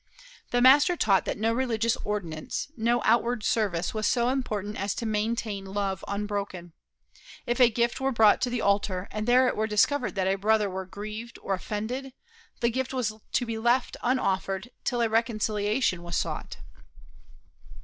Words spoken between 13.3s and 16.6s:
to be left unoffered till a reconciliation was sought.